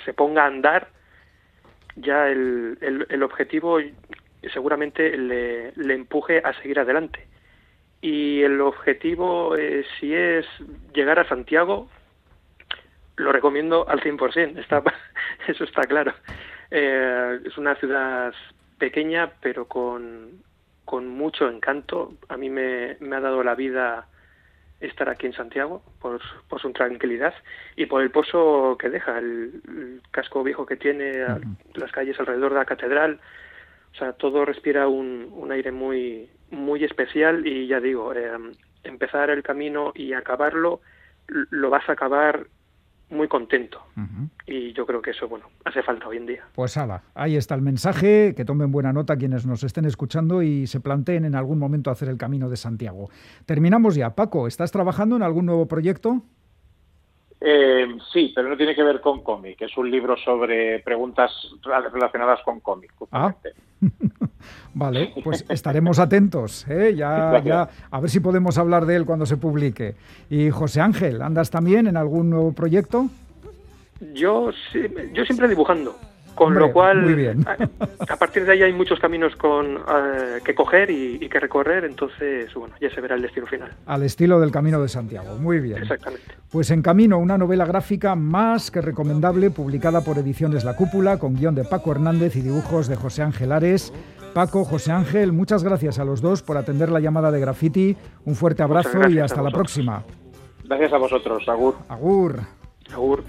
se 0.05 0.13
ponga 0.13 0.43
a 0.43 0.47
andar, 0.47 0.87
ya 1.95 2.27
el, 2.29 2.77
el, 2.81 3.05
el 3.09 3.23
objetivo 3.23 3.79
seguramente 4.51 5.17
le, 5.17 5.71
le, 5.75 5.93
empuje 5.93 6.39
a 6.43 6.53
seguir 6.61 6.79
adelante. 6.79 7.27
Y 8.01 8.41
el 8.41 8.59
objetivo, 8.61 9.55
eh, 9.55 9.85
si 9.99 10.13
es 10.13 10.45
llegar 10.93 11.19
a 11.19 11.27
Santiago, 11.27 11.89
lo 13.15 13.31
recomiendo 13.31 13.87
al 13.87 14.01
100%, 14.01 14.57
está, 14.57 14.83
eso 15.47 15.63
está 15.63 15.83
claro. 15.83 16.13
Eh, 16.71 17.39
es 17.45 17.57
una 17.57 17.75
ciudad 17.75 18.33
pequeña, 18.77 19.31
pero 19.41 19.67
con, 19.67 20.43
con 20.85 21.07
mucho 21.07 21.47
encanto. 21.49 22.13
A 22.27 22.37
mí 22.37 22.49
me, 22.49 22.97
me 22.99 23.15
ha 23.15 23.21
dado 23.21 23.43
la 23.43 23.55
vida 23.55 24.07
estar 24.87 25.09
aquí 25.09 25.25
en 25.25 25.33
Santiago 25.33 25.81
por, 26.01 26.21
por, 26.47 26.61
su 26.61 26.71
tranquilidad 26.71 27.33
y 27.75 27.85
por 27.85 28.01
el 28.01 28.11
pozo 28.11 28.77
que 28.79 28.89
deja, 28.89 29.17
el, 29.17 30.01
casco 30.11 30.43
viejo 30.43 30.65
que 30.65 30.75
tiene, 30.75 31.25
las 31.73 31.91
calles 31.91 32.19
alrededor 32.19 32.53
de 32.53 32.59
la 32.59 32.65
catedral. 32.65 33.19
O 33.93 33.95
sea, 33.95 34.13
todo 34.13 34.45
respira 34.45 34.87
un, 34.87 35.29
un 35.31 35.51
aire 35.51 35.71
muy, 35.71 36.29
muy 36.51 36.83
especial 36.83 37.45
y 37.45 37.67
ya 37.67 37.79
digo, 37.79 38.13
eh, 38.13 38.31
empezar 38.83 39.29
el 39.29 39.43
camino 39.43 39.91
y 39.95 40.13
acabarlo, 40.13 40.81
lo 41.27 41.69
vas 41.69 41.87
a 41.89 41.93
acabar 41.93 42.47
muy 43.13 43.27
contento. 43.27 43.81
Y 44.45 44.73
yo 44.73 44.85
creo 44.85 45.01
que 45.01 45.11
eso, 45.11 45.27
bueno, 45.27 45.45
hace 45.65 45.81
falta 45.83 46.07
hoy 46.07 46.17
en 46.17 46.25
día. 46.25 46.43
Pues 46.53 46.75
ala, 46.77 47.03
ahí 47.15 47.35
está 47.35 47.55
el 47.55 47.61
mensaje, 47.61 48.33
que 48.35 48.45
tomen 48.45 48.71
buena 48.71 48.91
nota 48.91 49.15
quienes 49.15 49.45
nos 49.45 49.63
estén 49.63 49.85
escuchando 49.85 50.41
y 50.41 50.67
se 50.67 50.79
planteen 50.79 51.25
en 51.25 51.35
algún 51.35 51.59
momento 51.59 51.91
hacer 51.91 52.09
el 52.09 52.17
camino 52.17 52.49
de 52.49 52.57
Santiago. 52.57 53.09
Terminamos 53.45 53.95
ya. 53.95 54.15
Paco, 54.15 54.47
¿estás 54.47 54.71
trabajando 54.71 55.15
en 55.15 55.23
algún 55.23 55.45
nuevo 55.45 55.67
proyecto? 55.67 56.21
Eh, 57.45 57.97
sí, 58.13 58.31
pero 58.33 58.47
no 58.47 58.55
tiene 58.55 58.73
que 58.73 58.83
ver 58.83 59.01
con 59.01 59.21
cómic. 59.21 59.61
Es 59.61 59.75
un 59.77 59.91
libro 59.91 60.15
sobre 60.15 60.79
preguntas 60.79 61.29
relacionadas 61.61 62.39
con 62.43 62.61
cómic. 62.61 62.93
Ah. 63.11 63.35
vale, 64.73 65.13
pues 65.23 65.45
estaremos 65.49 65.99
atentos. 65.99 66.65
¿eh? 66.67 66.93
Ya, 66.95 67.41
ya, 67.43 67.69
a 67.89 67.99
ver 67.99 68.09
si 68.09 68.19
podemos 68.19 68.57
hablar 68.57 68.85
de 68.85 68.95
él 68.95 69.05
cuando 69.05 69.25
se 69.25 69.37
publique. 69.37 69.95
Y 70.29 70.49
José 70.49 70.81
Ángel, 70.81 71.21
¿andas 71.21 71.49
también 71.49 71.87
en 71.87 71.97
algún 71.97 72.29
nuevo 72.29 72.53
proyecto? 72.53 73.09
Yo, 74.13 74.51
yo 75.13 75.25
siempre 75.25 75.47
dibujando. 75.47 75.95
Con 76.35 76.55
lo 76.55 76.71
cual, 76.71 77.45
A, 78.09 78.17
partir 78.17 78.45
de 78.45 78.53
ahí 78.53 78.63
hay 78.63 78.73
muchos 78.73 78.99
caminos 78.99 79.35
con, 79.35 79.75
eh, 79.75 80.39
que 80.43 80.55
coger 80.55 80.89
y, 80.89 81.29
que 81.29 81.39
recorrer, 81.39 81.85
entonces, 81.85 82.51
bueno, 82.53 82.75
ya 82.81 82.89
se 82.89 83.01
verá 83.01 83.15
el 83.15 83.21
destino 83.21 83.45
final. 83.45 83.71
Al 83.85 84.03
estilo 84.03 84.39
del 84.39 84.51
Camino 84.51 84.81
de 84.81 84.87
Santiago, 84.87 85.37
muy 85.37 85.59
bien. 85.59 85.77
Exactamente. 85.77 86.25
Pues 86.51 86.71
en 86.71 86.81
camino, 86.81 87.19
una 87.19 87.37
novela 87.37 87.65
gráfica 87.65 88.15
más 88.15 88.71
que 88.71 88.81
recomendable, 88.81 89.51
publicada 89.51 90.01
por 90.01 90.17
Ediciones 90.17 90.63
La 90.63 90.75
Cúpula, 90.75 91.17
con 91.17 91.35
guion 91.35 91.55
de 91.55 91.65
Paco 91.65 91.91
Hernández 91.91 92.35
y 92.35 92.41
dibujos 92.41 92.87
de 92.87 92.95
José 92.95 93.21
Ángel 93.21 93.51
Ares. 93.51 93.93
Paco, 94.33 94.65
José 94.65 94.91
Ángel, 94.91 95.31
muchas 95.31 95.63
gracias 95.63 95.99
a 95.99 96.05
los 96.05 96.19
dos 96.21 96.41
por 96.41 96.57
atender 96.57 96.91
la 96.91 96.99
llamada 96.99 97.31
de 97.31 97.39
Graffiti. 97.39 97.95
Un 98.25 98.35
fuerte 98.35 98.63
abrazo 98.63 99.07
y 99.07 99.19
hasta 99.19 99.43
la 99.43 99.51
próxima. 99.51 100.03
Gracias 100.63 100.91
a 100.91 100.97
vosotros, 100.97 101.47
Agur. 101.47 101.75
Agur. 101.87 102.39
Agur. 102.91 103.21